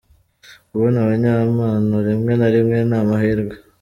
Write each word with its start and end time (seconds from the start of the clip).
Kubona 0.69 0.97
abanyempano 1.01 1.95
rimwe 2.07 2.33
na 2.39 2.47
rimwe 2.53 2.79
ni 2.89 2.95
amahirwe. 3.01 3.55